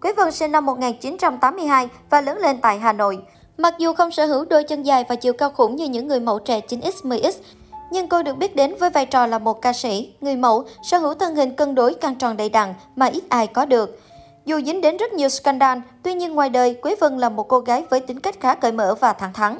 Quế 0.00 0.12
Vân 0.12 0.32
sinh 0.32 0.52
năm 0.52 0.66
1982 0.66 1.88
và 2.10 2.20
lớn 2.20 2.38
lên 2.38 2.60
tại 2.60 2.78
Hà 2.78 2.92
Nội. 2.92 3.18
Mặc 3.58 3.74
dù 3.78 3.92
không 3.92 4.10
sở 4.10 4.26
hữu 4.26 4.44
đôi 4.44 4.64
chân 4.64 4.82
dài 4.82 5.04
và 5.08 5.16
chiều 5.16 5.32
cao 5.32 5.50
khủng 5.50 5.76
như 5.76 5.84
những 5.84 6.08
người 6.08 6.20
mẫu 6.20 6.38
trẻ 6.38 6.60
9X, 6.68 6.90
10X, 7.02 7.32
nhưng 7.90 8.08
cô 8.08 8.22
được 8.22 8.36
biết 8.36 8.56
đến 8.56 8.74
với 8.80 8.90
vai 8.90 9.06
trò 9.06 9.26
là 9.26 9.38
một 9.38 9.62
ca 9.62 9.72
sĩ, 9.72 10.14
người 10.20 10.36
mẫu, 10.36 10.64
sở 10.82 10.98
hữu 10.98 11.14
thân 11.14 11.36
hình 11.36 11.56
cân 11.56 11.74
đối 11.74 11.94
căng 11.94 12.14
tròn 12.14 12.36
đầy 12.36 12.48
đặn 12.48 12.74
mà 12.96 13.06
ít 13.06 13.24
ai 13.28 13.46
có 13.46 13.64
được. 13.64 14.00
Dù 14.44 14.60
dính 14.66 14.80
đến 14.80 14.96
rất 14.96 15.12
nhiều 15.12 15.28
scandal, 15.28 15.78
tuy 16.02 16.14
nhiên 16.14 16.34
ngoài 16.34 16.50
đời, 16.50 16.74
Quế 16.74 16.94
Vân 17.00 17.18
là 17.18 17.28
một 17.28 17.48
cô 17.48 17.58
gái 17.58 17.84
với 17.90 18.00
tính 18.00 18.20
cách 18.20 18.40
khá 18.40 18.54
cởi 18.54 18.72
mở 18.72 18.94
và 19.00 19.12
thẳng 19.12 19.32
thắn. 19.32 19.58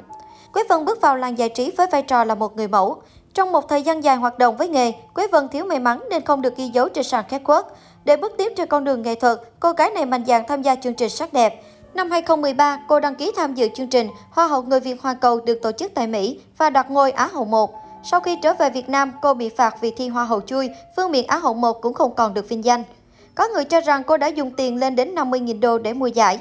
Quế 0.53 0.63
Vân 0.69 0.85
bước 0.85 1.01
vào 1.01 1.17
làng 1.17 1.37
giải 1.37 1.49
trí 1.49 1.71
với 1.77 1.87
vai 1.87 2.01
trò 2.01 2.23
là 2.23 2.35
một 2.35 2.55
người 2.55 2.67
mẫu. 2.67 3.01
Trong 3.33 3.51
một 3.51 3.69
thời 3.69 3.83
gian 3.83 4.03
dài 4.03 4.15
hoạt 4.15 4.39
động 4.39 4.57
với 4.57 4.69
nghề, 4.69 4.91
Quế 5.13 5.27
Vân 5.27 5.49
thiếu 5.49 5.65
may 5.65 5.79
mắn 5.79 5.99
nên 6.09 6.25
không 6.25 6.41
được 6.41 6.57
ghi 6.57 6.67
dấu 6.67 6.89
trên 6.89 7.03
sàn 7.03 7.23
catwalk. 7.29 7.63
Để 8.03 8.17
bước 8.17 8.31
tiếp 8.37 8.53
trên 8.57 8.67
con 8.67 8.83
đường 8.83 9.01
nghệ 9.01 9.15
thuật, 9.15 9.39
cô 9.59 9.71
gái 9.71 9.89
này 9.89 10.05
mạnh 10.05 10.25
dạn 10.27 10.43
tham 10.47 10.61
gia 10.61 10.75
chương 10.75 10.93
trình 10.93 11.09
sắc 11.09 11.33
đẹp. 11.33 11.63
Năm 11.93 12.11
2013, 12.11 12.79
cô 12.87 12.99
đăng 12.99 13.15
ký 13.15 13.31
tham 13.35 13.53
dự 13.53 13.67
chương 13.75 13.87
trình 13.87 14.07
Hoa 14.31 14.47
hậu 14.47 14.63
người 14.63 14.79
Việt 14.79 15.01
Hoa 15.01 15.13
cầu 15.13 15.39
được 15.39 15.61
tổ 15.61 15.71
chức 15.71 15.91
tại 15.93 16.07
Mỹ 16.07 16.39
và 16.57 16.69
đoạt 16.69 16.91
ngôi 16.91 17.11
Á 17.11 17.29
hậu 17.33 17.45
1. 17.45 17.73
Sau 18.03 18.19
khi 18.19 18.37
trở 18.41 18.53
về 18.53 18.69
Việt 18.69 18.89
Nam, 18.89 19.11
cô 19.21 19.33
bị 19.33 19.49
phạt 19.49 19.81
vì 19.81 19.91
thi 19.91 20.07
Hoa 20.07 20.23
hậu 20.23 20.41
chui, 20.41 20.69
phương 20.95 21.11
miện 21.11 21.27
Á 21.27 21.37
hậu 21.37 21.53
1 21.53 21.81
cũng 21.81 21.93
không 21.93 22.15
còn 22.15 22.33
được 22.33 22.49
vinh 22.49 22.65
danh. 22.65 22.83
Có 23.35 23.47
người 23.47 23.65
cho 23.65 23.81
rằng 23.81 24.03
cô 24.03 24.17
đã 24.17 24.27
dùng 24.27 24.51
tiền 24.51 24.79
lên 24.79 24.95
đến 24.95 25.15
50.000 25.15 25.59
đô 25.59 25.77
để 25.77 25.93
mua 25.93 26.07
giải. 26.07 26.39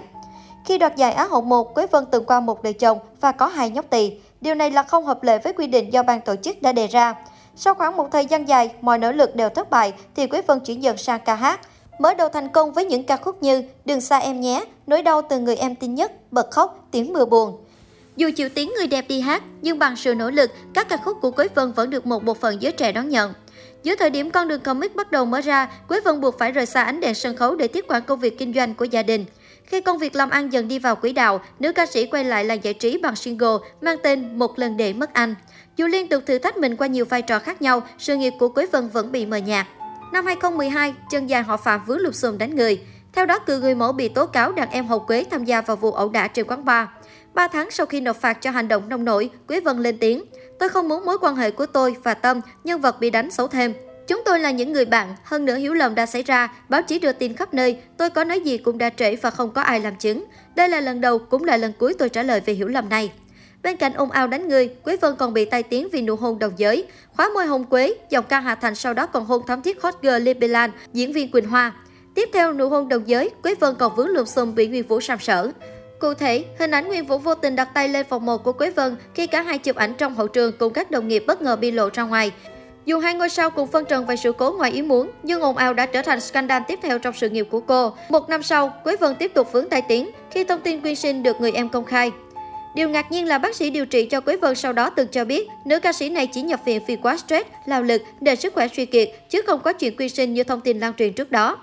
Khi 0.65 0.79
đoạt 0.79 0.97
giải 0.97 1.12
Á 1.12 1.25
hậu 1.25 1.41
1, 1.41 1.75
Quế 1.75 1.87
Vân 1.87 2.05
từng 2.11 2.25
qua 2.25 2.41
một 2.41 2.62
đời 2.62 2.73
chồng 2.73 2.98
và 3.20 3.33
có 3.33 3.47
hai 3.47 3.70
nhóc 3.70 3.91
tỳ. 3.91 4.12
Điều 4.41 4.55
này 4.55 4.71
là 4.71 4.83
không 4.83 5.07
hợp 5.07 5.23
lệ 5.23 5.39
với 5.39 5.53
quy 5.53 5.67
định 5.67 5.93
do 5.93 6.03
ban 6.03 6.21
tổ 6.21 6.37
chức 6.37 6.62
đã 6.62 6.73
đề 6.73 6.87
ra. 6.87 7.15
Sau 7.57 7.75
khoảng 7.75 7.97
một 7.97 8.09
thời 8.12 8.27
gian 8.27 8.48
dài, 8.48 8.71
mọi 8.81 8.98
nỗ 8.98 9.12
lực 9.12 9.37
đều 9.37 9.48
thất 9.48 9.71
bại 9.71 9.93
thì 10.17 10.27
Quế 10.27 10.43
Vân 10.43 10.61
chuyển 10.61 10.83
dần 10.83 10.97
sang 10.97 11.21
ca 11.25 11.35
hát. 11.35 11.61
Mở 11.98 12.15
đầu 12.15 12.29
thành 12.29 12.48
công 12.48 12.73
với 12.73 12.84
những 12.84 13.05
ca 13.05 13.17
khúc 13.17 13.43
như 13.43 13.62
Đừng 13.84 14.01
xa 14.01 14.19
em 14.19 14.41
nhé, 14.41 14.65
Nỗi 14.87 15.03
đau 15.03 15.23
từ 15.23 15.39
người 15.39 15.57
em 15.57 15.75
tin 15.75 15.95
nhất, 15.95 16.12
Bật 16.31 16.51
khóc, 16.51 16.89
Tiếng 16.91 17.12
mưa 17.12 17.25
buồn. 17.25 17.57
Dù 18.17 18.31
chịu 18.37 18.48
tiếng 18.48 18.73
người 18.77 18.87
đẹp 18.87 19.05
đi 19.09 19.20
hát, 19.20 19.42
nhưng 19.62 19.79
bằng 19.79 19.97
sự 19.97 20.14
nỗ 20.14 20.31
lực, 20.31 20.51
các 20.75 20.89
ca 20.89 20.97
khúc 20.97 21.19
của 21.20 21.31
Quế 21.31 21.48
Vân 21.55 21.73
vẫn 21.73 21.91
được 21.91 22.07
một 22.07 22.25
bộ 22.25 22.34
phận 22.34 22.62
giới 22.62 22.73
trẻ 22.73 22.92
đón 22.92 23.09
nhận. 23.09 23.33
Giữa 23.83 23.97
thời 23.97 24.11
điểm 24.11 24.31
con 24.31 24.48
đường 24.48 24.61
comic 24.61 24.97
bắt 24.97 25.11
đầu 25.11 25.25
mở 25.25 25.41
ra, 25.41 25.70
Quế 25.89 26.01
Vân 26.01 26.20
buộc 26.20 26.39
phải 26.39 26.53
rời 26.53 26.67
xa 26.67 26.83
ánh 26.83 27.01
đèn 27.01 27.14
sân 27.14 27.36
khấu 27.36 27.57
để 27.57 27.69
tiếp 27.69 27.84
quản 27.89 28.03
công 28.03 28.20
việc 28.20 28.39
kinh 28.39 28.55
doanh 28.55 28.75
của 28.75 28.84
gia 28.84 29.03
đình. 29.03 29.25
Khi 29.71 29.81
công 29.81 29.99
việc 29.99 30.17
làm 30.17 30.31
ăn 30.31 30.53
dần 30.53 30.69
đi 30.69 30.79
vào 30.79 30.97
quỹ 30.97 31.13
đạo, 31.13 31.41
nữ 31.59 31.73
ca 31.73 31.87
sĩ 31.87 32.07
quay 32.07 32.25
lại 32.25 32.45
làng 32.45 32.65
giải 32.65 32.75
trí 32.75 32.99
bằng 32.99 33.17
single 33.17 33.57
mang 33.81 33.97
tên 34.03 34.39
Một 34.39 34.59
lần 34.59 34.77
để 34.77 34.93
mất 34.93 35.15
anh. 35.15 35.35
Dù 35.77 35.87
liên 35.87 36.09
tục 36.09 36.23
thử 36.27 36.39
thách 36.39 36.57
mình 36.57 36.77
qua 36.77 36.87
nhiều 36.87 37.05
vai 37.05 37.23
trò 37.23 37.39
khác 37.39 37.63
nhau, 37.63 37.83
sự 37.98 38.17
nghiệp 38.17 38.33
của 38.39 38.48
Quế 38.48 38.67
Vân 38.67 38.89
vẫn 38.89 39.13
bị 39.13 39.27
mờ 39.27 39.37
nhạt. 39.37 39.67
Năm 40.13 40.27
2012, 40.27 40.95
chân 41.11 41.31
dài 41.31 41.43
họ 41.43 41.57
Phạm 41.57 41.81
vướng 41.87 41.98
lục 41.98 42.15
xùm 42.15 42.39
đánh 42.39 42.57
người. 42.57 42.81
Theo 43.13 43.27
đó, 43.27 43.39
cựu 43.39 43.61
người 43.61 43.75
mẫu 43.75 43.93
bị 43.93 44.09
tố 44.09 44.27
cáo 44.27 44.53
đàn 44.53 44.71
em 44.71 44.87
Hậu 44.87 44.98
Quế 44.98 45.25
tham 45.31 45.45
gia 45.45 45.61
vào 45.61 45.77
vụ 45.77 45.93
ẩu 45.93 46.09
đả 46.09 46.29
trên 46.29 46.47
quán 46.47 46.65
bar. 46.65 46.89
Ba 47.35 47.48
tháng 47.48 47.71
sau 47.71 47.87
khi 47.87 48.01
nộp 48.01 48.17
phạt 48.17 48.33
cho 48.33 48.51
hành 48.51 48.69
động 48.69 48.89
nông 48.89 49.05
nổi, 49.05 49.31
Quế 49.48 49.61
Vân 49.61 49.79
lên 49.79 49.98
tiếng. 49.98 50.25
Tôi 50.59 50.69
không 50.69 50.89
muốn 50.89 51.05
mối 51.05 51.19
quan 51.19 51.37
hệ 51.37 51.51
của 51.51 51.67
tôi 51.67 51.97
và 52.03 52.15
Tâm, 52.15 52.41
nhân 52.65 52.81
vật 52.81 53.01
bị 53.01 53.11
đánh 53.11 53.31
xấu 53.31 53.48
thêm. 53.48 53.75
Chúng 54.11 54.22
tôi 54.25 54.41
là 54.41 54.50
những 54.50 54.72
người 54.72 54.84
bạn, 54.84 55.14
hơn 55.25 55.44
nữa 55.44 55.56
hiểu 55.56 55.75
lầm 55.75 55.94
đã 55.94 56.06
xảy 56.06 56.22
ra, 56.22 56.48
báo 56.69 56.83
chí 56.83 56.98
đưa 56.98 57.12
tin 57.12 57.34
khắp 57.34 57.55
nơi, 57.55 57.77
tôi 57.97 58.11
có 58.11 58.25
nói 58.25 58.41
gì 58.41 58.58
cũng 58.58 58.78
đã 58.78 58.91
trễ 58.91 59.17
và 59.17 59.30
không 59.30 59.50
có 59.50 59.62
ai 59.62 59.80
làm 59.80 59.97
chứng. 59.97 60.25
Đây 60.55 60.69
là 60.69 60.80
lần 60.80 61.00
đầu 61.00 61.19
cũng 61.19 61.44
là 61.44 61.56
lần 61.56 61.72
cuối 61.78 61.94
tôi 61.98 62.08
trả 62.08 62.22
lời 62.22 62.41
về 62.41 62.52
hiểu 62.52 62.69
lầm 62.69 62.89
này. 62.89 63.12
Bên 63.62 63.77
cạnh 63.77 63.92
ông 63.92 64.11
ao 64.11 64.27
đánh 64.27 64.48
người, 64.48 64.69
Quế 64.69 64.97
Vân 64.97 65.17
còn 65.17 65.33
bị 65.33 65.44
tai 65.44 65.62
tiếng 65.62 65.89
vì 65.92 66.02
nụ 66.02 66.17
hôn 66.17 66.39
đồng 66.39 66.52
giới. 66.56 66.84
Khóa 67.17 67.30
môi 67.34 67.47
hôn 67.47 67.64
Quế, 67.64 67.94
dòng 68.11 68.25
ca 68.28 68.41
Hà 68.41 68.55
Thành 68.55 68.75
sau 68.75 68.94
đó 68.94 69.06
còn 69.06 69.25
hôn 69.25 69.42
thắm 69.47 69.62
thiết 69.62 69.83
hot 69.83 69.94
girl 70.02 70.22
Lê 70.22 70.34
Lan, 70.48 70.70
diễn 70.92 71.12
viên 71.12 71.30
Quỳnh 71.30 71.48
Hoa. 71.48 71.72
Tiếp 72.14 72.28
theo 72.33 72.52
nụ 72.52 72.69
hôn 72.69 72.89
đồng 72.89 73.08
giới, 73.08 73.30
Quế 73.42 73.55
Vân 73.55 73.74
còn 73.78 73.97
vướng 73.97 74.08
lùm 74.08 74.27
xùm 74.27 74.55
bị 74.55 74.67
Nguyên 74.67 74.86
Vũ 74.86 75.00
sàm 75.00 75.19
sở. 75.19 75.50
Cụ 76.00 76.14
thể, 76.14 76.45
hình 76.58 76.70
ảnh 76.70 76.89
Nguyên 76.89 77.06
Vũ 77.06 77.19
vô 77.19 77.34
tình 77.34 77.56
đặt 77.56 77.69
tay 77.74 77.89
lên 77.89 78.06
phòng 78.08 78.27
một 78.27 78.45
của 78.45 78.52
Quế 78.52 78.70
Vân 78.70 78.97
khi 79.14 79.27
cả 79.27 79.42
hai 79.42 79.58
chụp 79.58 79.77
ảnh 79.77 79.95
trong 79.95 80.14
hậu 80.14 80.28
trường 80.28 80.52
cùng 80.58 80.72
các 80.72 80.91
đồng 80.91 81.08
nghiệp 81.08 81.24
bất 81.27 81.42
ngờ 81.42 81.56
bị 81.56 81.70
lộ 81.70 81.89
ra 81.92 82.02
ngoài. 82.02 82.33
Dù 82.90 82.98
hai 82.98 83.14
ngôi 83.14 83.28
sao 83.28 83.51
cùng 83.51 83.68
phân 83.68 83.84
trần 83.84 84.06
về 84.06 84.17
sự 84.17 84.33
cố 84.33 84.52
ngoài 84.52 84.70
ý 84.70 84.83
muốn, 84.83 85.11
nhưng 85.23 85.40
ồn 85.40 85.56
ào 85.56 85.74
đã 85.74 85.86
trở 85.86 86.02
thành 86.02 86.20
scandal 86.20 86.62
tiếp 86.68 86.78
theo 86.83 86.98
trong 86.98 87.14
sự 87.17 87.28
nghiệp 87.30 87.46
của 87.51 87.61
cô. 87.61 87.92
Một 88.08 88.28
năm 88.28 88.42
sau, 88.42 88.73
Quế 88.84 88.96
Vân 88.96 89.14
tiếp 89.14 89.34
tục 89.34 89.52
vướng 89.52 89.68
tai 89.68 89.83
tiếng 89.83 90.11
khi 90.30 90.45
thông 90.45 90.61
tin 90.61 90.80
quyên 90.80 90.96
sinh 90.96 91.23
được 91.23 91.40
người 91.40 91.52
em 91.52 91.68
công 91.68 91.84
khai. 91.84 92.11
Điều 92.74 92.89
ngạc 92.89 93.12
nhiên 93.12 93.27
là 93.27 93.39
bác 93.39 93.55
sĩ 93.55 93.70
điều 93.70 93.86
trị 93.86 94.06
cho 94.06 94.20
Quế 94.20 94.36
Vân 94.36 94.55
sau 94.55 94.73
đó 94.73 94.90
từng 94.90 95.08
cho 95.08 95.24
biết 95.24 95.48
nữ 95.64 95.80
ca 95.80 95.92
sĩ 95.92 96.11
này 96.11 96.27
chỉ 96.27 96.42
nhập 96.42 96.61
viện 96.64 96.80
vì 96.86 96.96
quá 96.96 97.17
stress, 97.17 97.48
lao 97.67 97.83
lực, 97.83 98.02
để 98.20 98.36
sức 98.36 98.55
khỏe 98.55 98.68
suy 98.77 98.86
kiệt, 98.86 99.08
chứ 99.29 99.42
không 99.46 99.61
có 99.61 99.73
chuyện 99.73 99.96
quyên 99.96 100.08
sinh 100.08 100.34
như 100.34 100.45
thông 100.45 100.61
tin 100.61 100.79
lan 100.79 100.95
truyền 100.95 101.12
trước 101.12 101.30
đó. 101.30 101.58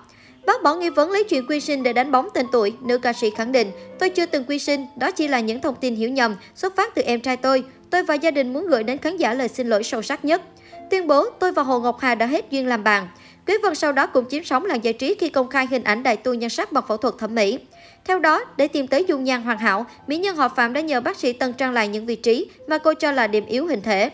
Bác 0.48 0.62
bỏ 0.62 0.74
nghi 0.74 0.90
vấn 0.90 1.10
lấy 1.10 1.24
chuyện 1.24 1.46
quy 1.46 1.60
sinh 1.60 1.82
để 1.82 1.92
đánh 1.92 2.12
bóng 2.12 2.28
tên 2.34 2.46
tuổi, 2.52 2.72
nữ 2.80 2.98
ca 2.98 3.12
sĩ 3.12 3.30
khẳng 3.30 3.52
định, 3.52 3.70
tôi 3.98 4.10
chưa 4.10 4.26
từng 4.26 4.44
quy 4.44 4.58
sinh, 4.58 4.86
đó 4.96 5.10
chỉ 5.10 5.28
là 5.28 5.40
những 5.40 5.60
thông 5.60 5.74
tin 5.74 5.96
hiểu 5.96 6.10
nhầm, 6.10 6.36
xuất 6.54 6.76
phát 6.76 6.94
từ 6.94 7.02
em 7.02 7.20
trai 7.20 7.36
tôi. 7.36 7.64
Tôi 7.90 8.02
và 8.02 8.14
gia 8.14 8.30
đình 8.30 8.52
muốn 8.52 8.66
gửi 8.66 8.82
đến 8.82 8.98
khán 8.98 9.16
giả 9.16 9.34
lời 9.34 9.48
xin 9.48 9.68
lỗi 9.68 9.84
sâu 9.84 10.02
sắc 10.02 10.24
nhất. 10.24 10.42
Tuyên 10.90 11.06
bố, 11.06 11.30
tôi 11.30 11.52
và 11.52 11.62
Hồ 11.62 11.80
Ngọc 11.80 11.98
Hà 12.00 12.14
đã 12.14 12.26
hết 12.26 12.50
duyên 12.50 12.66
làm 12.66 12.84
bạn. 12.84 13.08
quý 13.46 13.54
Vân 13.62 13.74
sau 13.74 13.92
đó 13.92 14.06
cũng 14.06 14.24
chiếm 14.30 14.44
sóng 14.44 14.64
làng 14.64 14.84
giải 14.84 14.92
trí 14.92 15.14
khi 15.14 15.28
công 15.28 15.48
khai 15.48 15.66
hình 15.70 15.84
ảnh 15.84 16.02
đại 16.02 16.16
tu 16.16 16.34
nhan 16.34 16.50
sắc 16.50 16.72
bằng 16.72 16.84
phẫu 16.88 16.96
thuật 16.96 17.14
thẩm 17.18 17.34
mỹ. 17.34 17.58
Theo 18.04 18.18
đó, 18.18 18.44
để 18.56 18.68
tìm 18.68 18.86
tới 18.86 19.04
dung 19.04 19.24
nhan 19.24 19.42
hoàn 19.42 19.58
hảo, 19.58 19.86
mỹ 20.06 20.16
nhân 20.16 20.36
họ 20.36 20.48
Phạm 20.48 20.72
đã 20.72 20.80
nhờ 20.80 21.00
bác 21.00 21.16
sĩ 21.16 21.32
tân 21.32 21.52
trang 21.52 21.72
lại 21.72 21.88
những 21.88 22.06
vị 22.06 22.16
trí 22.16 22.50
mà 22.66 22.78
cô 22.78 22.94
cho 22.94 23.12
là 23.12 23.26
điểm 23.26 23.46
yếu 23.46 23.66
hình 23.66 23.82
thể. 23.82 24.10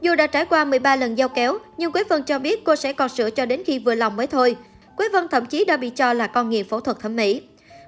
Dù 0.00 0.14
đã 0.14 0.26
trải 0.26 0.44
qua 0.44 0.64
13 0.64 0.96
lần 0.96 1.18
giao 1.18 1.28
kéo, 1.28 1.58
nhưng 1.76 1.92
Quế 1.92 2.04
Vân 2.04 2.22
cho 2.22 2.38
biết 2.38 2.64
cô 2.64 2.76
sẽ 2.76 2.92
còn 2.92 3.08
sửa 3.08 3.30
cho 3.30 3.46
đến 3.46 3.62
khi 3.66 3.78
vừa 3.78 3.94
lòng 3.94 4.16
mới 4.16 4.26
thôi. 4.26 4.56
Quế 4.98 5.08
Vân 5.08 5.28
thậm 5.28 5.46
chí 5.46 5.64
đã 5.64 5.76
bị 5.76 5.90
cho 5.90 6.12
là 6.12 6.26
con 6.26 6.50
nghiện 6.50 6.68
phẫu 6.68 6.80
thuật 6.80 7.00
thẩm 7.00 7.16
mỹ. 7.16 7.42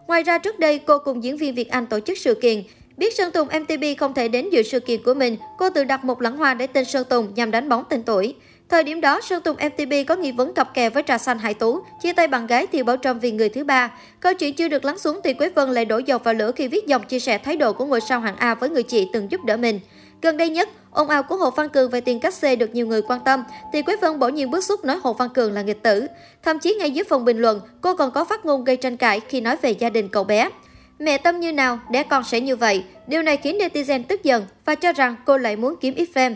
Ngoài 0.06 0.22
ra 0.22 0.38
trước 0.38 0.58
đây, 0.58 0.78
cô 0.78 0.98
cùng 0.98 1.24
diễn 1.24 1.36
viên 1.36 1.54
Việt 1.54 1.70
Anh 1.70 1.86
tổ 1.86 2.00
chức 2.00 2.18
sự 2.18 2.34
kiện. 2.34 2.62
Biết 2.96 3.14
Sơn 3.14 3.32
Tùng 3.32 3.48
MTP 3.48 3.98
không 3.98 4.14
thể 4.14 4.28
đến 4.28 4.50
dự 4.50 4.62
sự 4.62 4.80
kiện 4.80 5.02
của 5.02 5.14
mình, 5.14 5.36
cô 5.58 5.70
tự 5.70 5.84
đặt 5.84 6.04
một 6.04 6.22
lẵng 6.22 6.36
hoa 6.36 6.54
để 6.54 6.66
tên 6.66 6.84
Sơn 6.84 7.06
Tùng 7.10 7.34
nhằm 7.34 7.50
đánh 7.50 7.68
bóng 7.68 7.84
tên 7.88 8.02
tuổi. 8.02 8.34
Thời 8.68 8.84
điểm 8.84 9.00
đó, 9.00 9.20
Sơn 9.20 9.42
Tùng 9.42 9.56
MTP 9.56 10.08
có 10.08 10.16
nghi 10.16 10.32
vấn 10.32 10.54
cặp 10.54 10.74
kè 10.74 10.90
với 10.90 11.02
Trà 11.06 11.18
Xanh 11.18 11.38
Hải 11.38 11.54
Tú, 11.54 11.80
chia 12.02 12.12
tay 12.12 12.28
bạn 12.28 12.46
gái 12.46 12.66
Thiều 12.66 12.84
Bảo 12.84 12.96
Trâm 12.96 13.18
vì 13.18 13.32
người 13.32 13.48
thứ 13.48 13.64
ba. 13.64 13.92
Câu 14.20 14.34
chuyện 14.34 14.54
chưa 14.54 14.68
được 14.68 14.84
lắng 14.84 14.98
xuống 14.98 15.20
thì 15.24 15.34
Quế 15.34 15.48
Vân 15.48 15.70
lại 15.70 15.84
đổ 15.84 15.98
dầu 15.98 16.18
vào 16.18 16.34
lửa 16.34 16.52
khi 16.52 16.68
viết 16.68 16.86
dòng 16.86 17.02
chia 17.02 17.20
sẻ 17.20 17.38
thái 17.38 17.56
độ 17.56 17.72
của 17.72 17.84
ngôi 17.84 18.00
sao 18.00 18.20
hạng 18.20 18.36
A 18.36 18.54
với 18.54 18.70
người 18.70 18.82
chị 18.82 19.08
từng 19.12 19.30
giúp 19.30 19.44
đỡ 19.44 19.56
mình. 19.56 19.80
Gần 20.22 20.36
đây 20.36 20.48
nhất, 20.48 20.68
ồn 20.90 21.08
ào 21.08 21.22
của 21.22 21.36
Hồ 21.36 21.50
Văn 21.50 21.68
Cường 21.68 21.90
về 21.90 22.00
tiền 22.00 22.20
cách 22.20 22.34
xê 22.34 22.56
được 22.56 22.74
nhiều 22.74 22.86
người 22.86 23.02
quan 23.02 23.20
tâm, 23.24 23.44
thì 23.72 23.82
Quế 23.82 23.96
Vân 23.96 24.18
bỗng 24.18 24.34
nhiên 24.34 24.50
bức 24.50 24.64
xúc 24.64 24.84
nói 24.84 24.98
Hồ 25.02 25.12
Văn 25.12 25.28
Cường 25.28 25.52
là 25.52 25.62
nghịch 25.62 25.82
tử. 25.82 26.06
Thậm 26.42 26.58
chí 26.58 26.74
ngay 26.74 26.90
dưới 26.90 27.04
phần 27.04 27.24
bình 27.24 27.38
luận, 27.38 27.60
cô 27.80 27.96
còn 27.96 28.10
có 28.10 28.24
phát 28.24 28.44
ngôn 28.44 28.64
gây 28.64 28.76
tranh 28.76 28.96
cãi 28.96 29.20
khi 29.28 29.40
nói 29.40 29.56
về 29.62 29.70
gia 29.70 29.90
đình 29.90 30.08
cậu 30.08 30.24
bé. 30.24 30.50
Mẹ 30.98 31.18
tâm 31.18 31.40
như 31.40 31.52
nào, 31.52 31.78
đẻ 31.90 32.02
con 32.02 32.24
sẽ 32.24 32.40
như 32.40 32.56
vậy. 32.56 32.84
Điều 33.06 33.22
này 33.22 33.36
khiến 33.36 33.58
netizen 33.58 34.02
tức 34.08 34.22
giận 34.22 34.44
và 34.64 34.74
cho 34.74 34.92
rằng 34.92 35.16
cô 35.26 35.36
lại 35.36 35.56
muốn 35.56 35.74
kiếm 35.80 35.94
ít 35.94 36.08
fame. 36.14 36.34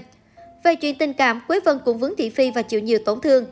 Về 0.65 0.75
chuyện 0.75 0.99
tình 0.99 1.12
cảm, 1.12 1.41
Quế 1.49 1.61
Vân 1.61 1.78
cũng 1.84 1.99
vướng 1.99 2.17
thị 2.17 2.31
phi 2.31 2.50
và 2.50 2.62
chịu 2.62 2.81
nhiều 2.81 2.99
tổn 3.05 3.21
thương. 3.21 3.47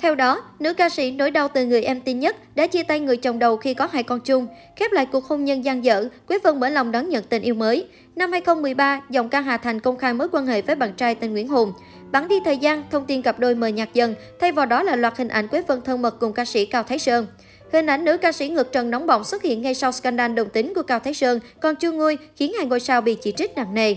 Theo 0.00 0.14
đó, 0.14 0.42
nữ 0.58 0.74
ca 0.74 0.88
sĩ 0.88 1.10
nỗi 1.10 1.30
đau 1.30 1.48
từ 1.48 1.64
người 1.64 1.82
em 1.82 2.00
tin 2.00 2.20
nhất 2.20 2.36
đã 2.54 2.66
chia 2.66 2.82
tay 2.82 3.00
người 3.00 3.16
chồng 3.16 3.38
đầu 3.38 3.56
khi 3.56 3.74
có 3.74 3.88
hai 3.92 4.02
con 4.02 4.20
chung. 4.20 4.46
Khép 4.76 4.92
lại 4.92 5.06
cuộc 5.12 5.24
hôn 5.24 5.44
nhân 5.44 5.64
gian 5.64 5.84
dở, 5.84 6.08
Quế 6.26 6.38
Vân 6.38 6.60
mở 6.60 6.68
lòng 6.68 6.92
đón 6.92 7.08
nhận 7.08 7.24
tình 7.24 7.42
yêu 7.42 7.54
mới. 7.54 7.86
Năm 8.16 8.32
2013, 8.32 9.00
dòng 9.10 9.28
ca 9.28 9.40
Hà 9.40 9.56
Thành 9.56 9.80
công 9.80 9.96
khai 9.96 10.14
mối 10.14 10.28
quan 10.32 10.46
hệ 10.46 10.62
với 10.62 10.76
bạn 10.76 10.92
trai 10.92 11.14
tên 11.14 11.32
Nguyễn 11.32 11.48
Hùng. 11.48 11.72
Bắn 12.12 12.28
đi 12.28 12.40
thời 12.44 12.58
gian, 12.58 12.82
thông 12.90 13.06
tin 13.06 13.22
cặp 13.22 13.38
đôi 13.38 13.54
mờ 13.54 13.68
nhạt 13.68 13.88
dần, 13.94 14.14
thay 14.40 14.52
vào 14.52 14.66
đó 14.66 14.82
là 14.82 14.96
loạt 14.96 15.16
hình 15.16 15.28
ảnh 15.28 15.48
Quế 15.48 15.62
Vân 15.62 15.80
thân 15.80 16.02
mật 16.02 16.20
cùng 16.20 16.32
ca 16.32 16.44
sĩ 16.44 16.66
Cao 16.66 16.82
Thái 16.82 16.98
Sơn. 16.98 17.26
Hình 17.72 17.86
ảnh 17.86 18.04
nữ 18.04 18.16
ca 18.16 18.32
sĩ 18.32 18.48
ngược 18.48 18.72
trần 18.72 18.90
nóng 18.90 19.06
bỏng 19.06 19.24
xuất 19.24 19.42
hiện 19.42 19.62
ngay 19.62 19.74
sau 19.74 19.92
scandal 19.92 20.34
đồng 20.34 20.48
tính 20.48 20.74
của 20.74 20.82
Cao 20.82 21.00
Thái 21.00 21.14
Sơn, 21.14 21.40
còn 21.60 21.76
chưa 21.76 21.92
Nguôi 21.92 22.18
khiến 22.36 22.52
hai 22.56 22.66
ngôi 22.66 22.80
sao 22.80 23.00
bị 23.00 23.14
chỉ 23.14 23.32
trích 23.32 23.56
nặng 23.56 23.74
nề. 23.74 23.96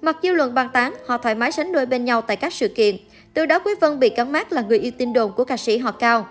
Mặc 0.00 0.16
dư 0.22 0.32
luận 0.32 0.54
bàn 0.54 0.68
tán, 0.72 0.94
họ 1.06 1.18
thoải 1.18 1.34
mái 1.34 1.52
sánh 1.52 1.72
đôi 1.72 1.86
bên 1.86 2.04
nhau 2.04 2.22
tại 2.22 2.36
các 2.36 2.52
sự 2.52 2.68
kiện. 2.68 2.96
Từ 3.34 3.46
đó 3.46 3.58
Quế 3.58 3.74
Vân 3.74 4.00
bị 4.00 4.08
cắn 4.08 4.32
mát 4.32 4.52
là 4.52 4.62
người 4.62 4.78
yêu 4.78 4.92
tin 4.98 5.12
đồn 5.12 5.32
của 5.32 5.44
ca 5.44 5.56
sĩ 5.56 5.78
họ 5.78 5.92
Cao. 5.92 6.26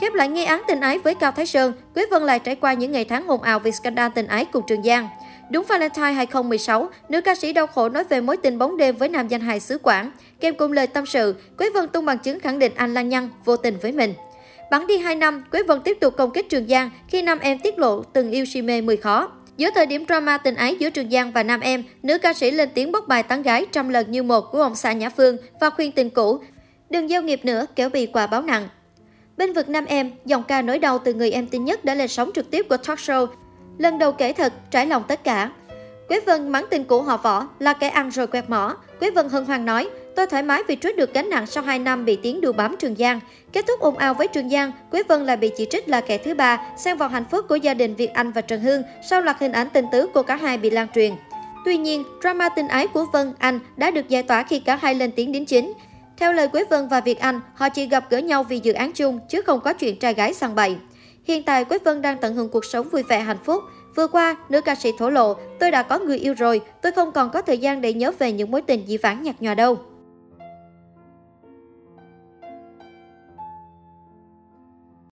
Khép 0.00 0.14
lại 0.14 0.28
nghi 0.28 0.44
án 0.44 0.62
tình 0.68 0.80
ái 0.80 0.98
với 0.98 1.14
Cao 1.14 1.32
Thái 1.32 1.46
Sơn, 1.46 1.72
Quế 1.94 2.06
Vân 2.10 2.22
lại 2.22 2.38
trải 2.38 2.54
qua 2.54 2.72
những 2.72 2.92
ngày 2.92 3.04
tháng 3.04 3.26
ồn 3.26 3.42
ào 3.42 3.58
vì 3.58 3.72
scandal 3.72 4.10
tình 4.14 4.26
ái 4.26 4.44
cùng 4.44 4.64
Trường 4.66 4.82
Giang. 4.82 5.08
Đúng 5.50 5.64
Valentine 5.68 6.12
2016, 6.12 6.88
nữ 7.08 7.20
ca 7.20 7.34
sĩ 7.34 7.52
đau 7.52 7.66
khổ 7.66 7.88
nói 7.88 8.04
về 8.04 8.20
mối 8.20 8.36
tình 8.36 8.58
bóng 8.58 8.76
đêm 8.76 8.96
với 8.96 9.08
nam 9.08 9.28
danh 9.28 9.40
hài 9.40 9.60
xứ 9.60 9.78
Quảng. 9.78 10.10
Kèm 10.40 10.54
cùng 10.54 10.72
lời 10.72 10.86
tâm 10.86 11.06
sự, 11.06 11.34
Quế 11.58 11.70
Vân 11.70 11.88
tung 11.88 12.04
bằng 12.04 12.18
chứng 12.18 12.40
khẳng 12.40 12.58
định 12.58 12.72
anh 12.76 12.94
Lan 12.94 13.08
Nhăn 13.08 13.28
vô 13.44 13.56
tình 13.56 13.76
với 13.82 13.92
mình. 13.92 14.14
Bắn 14.70 14.86
đi 14.86 14.98
2 14.98 15.14
năm, 15.14 15.44
Quế 15.50 15.62
Vân 15.62 15.80
tiếp 15.80 15.98
tục 16.00 16.14
công 16.16 16.30
kích 16.30 16.48
Trường 16.48 16.68
Giang 16.68 16.90
khi 17.08 17.22
nam 17.22 17.38
em 17.38 17.58
tiết 17.58 17.78
lộ 17.78 18.02
từng 18.02 18.30
yêu 18.30 18.44
si 18.44 18.62
mê 18.62 18.80
10 18.80 18.96
khó. 18.96 19.30
Giữa 19.56 19.70
thời 19.74 19.86
điểm 19.86 20.04
drama 20.08 20.38
tình 20.38 20.54
ái 20.54 20.76
giữa 20.78 20.90
Trường 20.90 21.10
Giang 21.10 21.32
và 21.32 21.42
nam 21.42 21.60
em, 21.60 21.84
nữ 22.02 22.18
ca 22.18 22.32
sĩ 22.32 22.50
lên 22.50 22.68
tiếng 22.74 22.92
bóc 22.92 23.08
bài 23.08 23.22
tán 23.22 23.42
gái 23.42 23.66
trăm 23.72 23.88
lần 23.88 24.10
như 24.10 24.22
một 24.22 24.40
của 24.52 24.62
ông 24.62 24.74
xã 24.74 24.92
Nhã 24.92 25.08
Phương 25.08 25.36
và 25.60 25.70
khuyên 25.70 25.92
tình 25.92 26.10
cũ. 26.10 26.38
Đừng 26.90 27.10
giao 27.10 27.22
nghiệp 27.22 27.40
nữa, 27.44 27.66
kéo 27.76 27.88
bị 27.88 28.06
quả 28.06 28.26
báo 28.26 28.42
nặng. 28.42 28.68
Bên 29.36 29.52
vực 29.52 29.68
nam 29.68 29.84
em, 29.84 30.10
dòng 30.24 30.42
ca 30.42 30.62
nỗi 30.62 30.78
đau 30.78 30.98
từ 30.98 31.14
người 31.14 31.30
em 31.30 31.46
tin 31.46 31.64
nhất 31.64 31.84
đã 31.84 31.94
lên 31.94 32.08
sóng 32.08 32.30
trực 32.34 32.50
tiếp 32.50 32.66
của 32.68 32.76
talk 32.76 32.98
show. 32.98 33.26
Lần 33.78 33.98
đầu 33.98 34.12
kể 34.12 34.32
thật, 34.32 34.52
trải 34.70 34.86
lòng 34.86 35.02
tất 35.08 35.24
cả. 35.24 35.50
Quế 36.08 36.20
Vân 36.20 36.48
mắng 36.48 36.66
tình 36.70 36.84
cũ 36.84 37.02
họ 37.02 37.16
võ 37.16 37.46
là 37.58 37.72
kẻ 37.72 37.88
ăn 37.88 38.10
rồi 38.10 38.26
quẹt 38.26 38.50
mỏ. 38.50 38.76
Quế 39.00 39.10
Vân 39.10 39.28
hân 39.28 39.44
hoan 39.44 39.64
nói, 39.64 39.88
Tôi 40.16 40.26
thoải 40.26 40.42
mái 40.42 40.62
vì 40.68 40.76
trút 40.76 40.96
được 40.96 41.14
gánh 41.14 41.30
nặng 41.30 41.46
sau 41.46 41.62
2 41.62 41.78
năm 41.78 42.04
bị 42.04 42.16
tiếng 42.22 42.40
đùa 42.40 42.52
bám 42.52 42.76
Trường 42.78 42.96
Giang. 42.96 43.20
Kết 43.52 43.66
thúc 43.66 43.80
ồn 43.80 43.96
ào 43.96 44.14
với 44.14 44.28
Trường 44.28 44.50
Giang, 44.50 44.72
Quế 44.90 45.02
Vân 45.02 45.26
lại 45.26 45.36
bị 45.36 45.50
chỉ 45.56 45.66
trích 45.70 45.88
là 45.88 46.00
kẻ 46.00 46.18
thứ 46.18 46.34
ba, 46.34 46.60
xen 46.78 46.96
vào 46.96 47.08
hạnh 47.08 47.24
phúc 47.30 47.44
của 47.48 47.56
gia 47.56 47.74
đình 47.74 47.94
Việt 47.94 48.14
Anh 48.14 48.32
và 48.32 48.40
Trần 48.40 48.60
Hương 48.60 48.82
sau 49.10 49.20
loạt 49.20 49.36
hình 49.40 49.52
ảnh 49.52 49.68
tình 49.72 49.84
tứ 49.92 50.06
của 50.06 50.22
cả 50.22 50.36
hai 50.36 50.58
bị 50.58 50.70
lan 50.70 50.86
truyền. 50.94 51.12
Tuy 51.64 51.76
nhiên, 51.76 52.04
drama 52.20 52.48
tình 52.48 52.68
ái 52.68 52.86
của 52.86 53.06
Vân, 53.12 53.32
Anh 53.38 53.60
đã 53.76 53.90
được 53.90 54.08
giải 54.08 54.22
tỏa 54.22 54.42
khi 54.42 54.60
cả 54.60 54.76
hai 54.76 54.94
lên 54.94 55.12
tiếng 55.12 55.32
đính 55.32 55.46
chính. 55.46 55.72
Theo 56.16 56.32
lời 56.32 56.48
Quế 56.48 56.64
Vân 56.64 56.88
và 56.88 57.00
Việt 57.00 57.18
Anh, 57.18 57.40
họ 57.54 57.68
chỉ 57.68 57.86
gặp 57.86 58.10
gỡ 58.10 58.18
nhau 58.18 58.42
vì 58.42 58.60
dự 58.62 58.72
án 58.72 58.92
chung 58.92 59.20
chứ 59.28 59.42
không 59.42 59.60
có 59.60 59.72
chuyện 59.72 59.98
trai 59.98 60.14
gái 60.14 60.34
sang 60.34 60.54
bậy. 60.54 60.76
Hiện 61.24 61.42
tại 61.42 61.64
Quế 61.64 61.78
Vân 61.84 62.02
đang 62.02 62.18
tận 62.18 62.34
hưởng 62.34 62.48
cuộc 62.48 62.64
sống 62.64 62.88
vui 62.88 63.02
vẻ 63.02 63.20
hạnh 63.20 63.38
phúc. 63.44 63.62
Vừa 63.94 64.06
qua, 64.06 64.36
nữ 64.48 64.60
ca 64.60 64.74
sĩ 64.74 64.90
thổ 64.98 65.10
lộ, 65.10 65.34
tôi 65.60 65.70
đã 65.70 65.82
có 65.82 65.98
người 65.98 66.18
yêu 66.18 66.34
rồi, 66.34 66.60
tôi 66.82 66.92
không 66.92 67.12
còn 67.12 67.30
có 67.30 67.42
thời 67.42 67.58
gian 67.58 67.80
để 67.80 67.92
nhớ 67.92 68.12
về 68.18 68.32
những 68.32 68.50
mối 68.50 68.62
tình 68.62 68.88
dĩ 68.88 68.96
vãng 68.96 69.22
nhạt 69.22 69.36
nhòa 69.40 69.54
đâu. 69.54 69.78